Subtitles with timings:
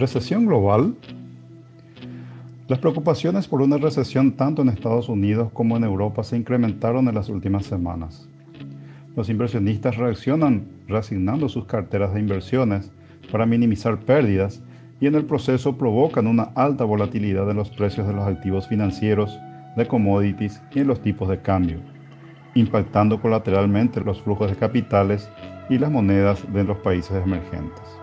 [0.00, 0.94] Recesión global.
[2.68, 7.14] Las preocupaciones por una recesión tanto en Estados Unidos como en Europa se incrementaron en
[7.14, 8.26] las últimas semanas.
[9.14, 12.90] Los inversionistas reaccionan reasignando sus carteras de inversiones
[13.30, 14.62] para minimizar pérdidas
[15.02, 19.38] y en el proceso provocan una alta volatilidad en los precios de los activos financieros,
[19.76, 21.78] de commodities y en los tipos de cambio,
[22.54, 25.28] impactando colateralmente los flujos de capitales
[25.68, 27.99] y las monedas de los países emergentes.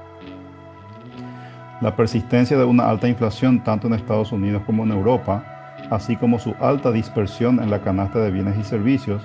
[1.80, 5.44] La persistencia de una alta inflación tanto en Estados Unidos como en Europa,
[5.91, 9.22] así como su alta dispersión en la canasta de bienes y servicios,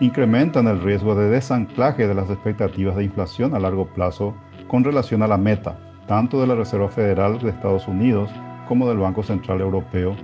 [0.00, 4.34] incrementan el riesgo de desanclaje de las expectativas de inflación a largo plazo
[4.68, 8.30] con relación a la meta, tanto de la Reserva Federal de Estados Unidos
[8.68, 10.14] como del Banco Central Europeo,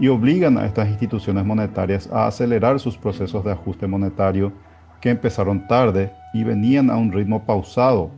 [0.00, 4.52] y obligan a estas instituciones monetarias a acelerar sus procesos de ajuste monetario
[5.00, 8.10] que empezaron tarde y venían a un ritmo pausado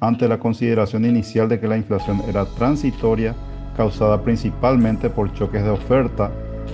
[0.00, 3.34] ante la consideración inicial de que la inflación era transitoria,
[3.76, 6.30] causada principalmente por choques de oferta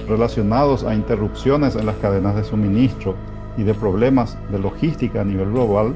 [0.09, 3.15] relacionados a interrupciones en las cadenas de suministro
[3.57, 5.95] y de problemas de logística a nivel global,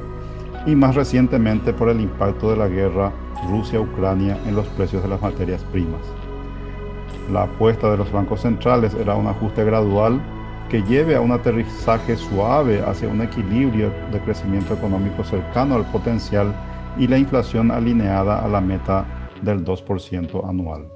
[0.66, 3.12] y más recientemente por el impacto de la guerra
[3.48, 6.00] Rusia-Ucrania en los precios de las materias primas.
[7.32, 10.20] La apuesta de los bancos centrales era un ajuste gradual
[10.68, 16.52] que lleve a un aterrizaje suave hacia un equilibrio de crecimiento económico cercano al potencial
[16.98, 19.04] y la inflación alineada a la meta
[19.42, 20.88] del 2% anual.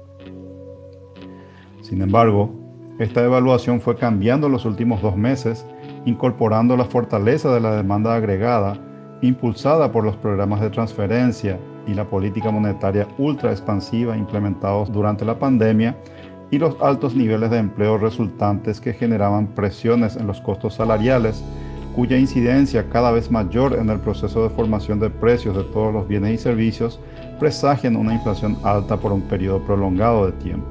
[1.81, 2.51] Sin embargo,
[2.99, 5.65] esta evaluación fue cambiando los últimos dos meses,
[6.05, 8.77] incorporando la fortaleza de la demanda agregada,
[9.21, 15.39] impulsada por los programas de transferencia y la política monetaria ultra expansiva implementados durante la
[15.39, 15.97] pandemia,
[16.51, 21.43] y los altos niveles de empleo resultantes que generaban presiones en los costos salariales
[21.95, 26.07] cuya incidencia cada vez mayor en el proceso de formación de precios de todos los
[26.07, 26.99] bienes y servicios
[27.39, 30.67] presagian una inflación alta por un periodo prolongado de tiempo.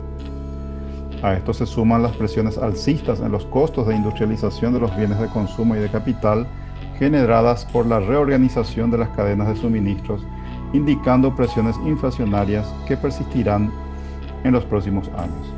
[1.23, 5.21] A esto se suman las presiones alcistas en los costos de industrialización de los bienes
[5.21, 6.47] de consumo y de capital
[6.99, 10.23] generadas por la reorganización de las cadenas de suministros,
[10.73, 13.71] indicando presiones inflacionarias que persistirán
[14.45, 15.55] en los próximos años.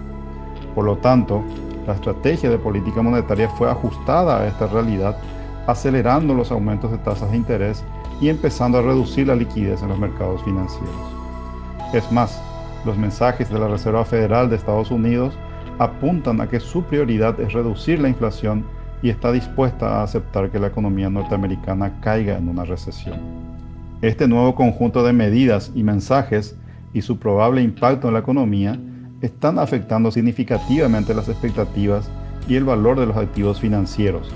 [0.74, 1.42] Por lo tanto,
[1.86, 5.16] la estrategia de política monetaria fue ajustada a esta realidad
[5.66, 7.84] acelerando los aumentos de tasas de interés
[8.20, 10.94] y empezando a reducir la liquidez en los mercados financieros.
[11.92, 12.42] Es más,
[12.84, 15.34] los mensajes de la Reserva Federal de Estados Unidos
[15.78, 18.64] apuntan a que su prioridad es reducir la inflación
[19.02, 23.20] y está dispuesta a aceptar que la economía norteamericana caiga en una recesión.
[24.00, 26.56] Este nuevo conjunto de medidas y mensajes
[26.92, 28.78] y su probable impacto en la economía
[29.20, 32.10] están afectando significativamente las expectativas
[32.48, 34.32] y el valor de los activos financieros,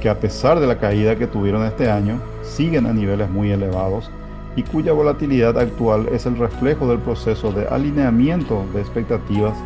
[0.00, 4.10] que a pesar de la caída que tuvieron este año, siguen a niveles muy elevados
[4.56, 9.56] y cuya volatilidad actual es el reflejo del proceso de alineamiento de expectativas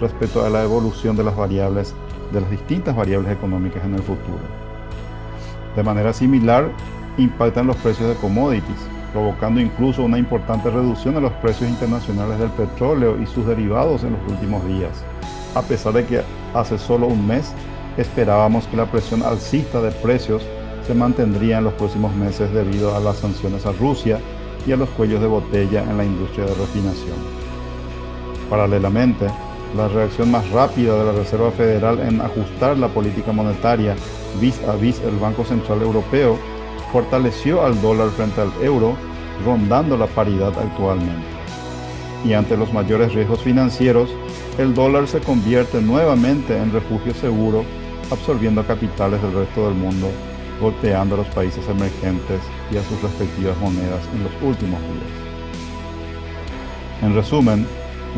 [0.00, 1.94] respecto a la evolución de las variables,
[2.32, 4.40] de las distintas variables económicas en el futuro.
[5.76, 6.68] De manera similar,
[7.16, 12.50] impactan los precios de commodities, provocando incluso una importante reducción de los precios internacionales del
[12.50, 15.04] petróleo y sus derivados en los últimos días,
[15.54, 16.22] a pesar de que
[16.54, 17.52] hace solo un mes
[17.96, 20.42] esperábamos que la presión alcista de precios
[20.86, 24.18] se mantendría en los próximos meses debido a las sanciones a Rusia
[24.66, 27.16] y a los cuellos de botella en la industria de refinación.
[28.48, 29.26] Paralelamente,
[29.76, 33.94] la reacción más rápida de la Reserva Federal en ajustar la política monetaria
[34.40, 36.36] vis a vis el Banco Central Europeo
[36.92, 38.94] fortaleció al dólar frente al euro,
[39.44, 41.26] rondando la paridad actualmente.
[42.24, 44.10] Y ante los mayores riesgos financieros,
[44.58, 47.64] el dólar se convierte nuevamente en refugio seguro
[48.10, 50.08] absorbiendo capitales del resto del mundo,
[50.60, 52.40] golpeando a los países emergentes
[52.70, 55.30] y a sus respectivas monedas en los últimos días.
[57.02, 57.66] En resumen,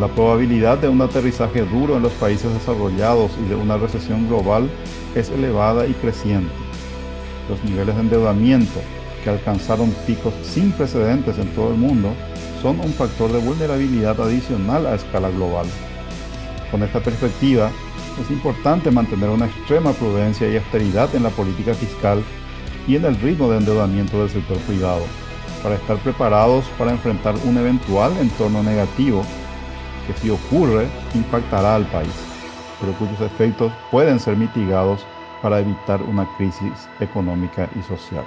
[0.01, 4.69] la probabilidad de un aterrizaje duro en los países desarrollados y de una recesión global
[5.15, 6.53] es elevada y creciente.
[7.49, 8.81] Los niveles de endeudamiento,
[9.23, 12.13] que alcanzaron picos sin precedentes en todo el mundo,
[12.63, 15.67] son un factor de vulnerabilidad adicional a escala global.
[16.71, 17.71] Con esta perspectiva,
[18.21, 22.23] es importante mantener una extrema prudencia y austeridad en la política fiscal
[22.87, 25.03] y en el ritmo de endeudamiento del sector privado,
[25.63, 29.23] para estar preparados para enfrentar un eventual entorno negativo
[30.07, 32.13] que si ocurre impactará al país,
[32.81, 35.07] pero cuyos efectos pueden ser mitigados
[35.41, 38.25] para evitar una crisis económica y social.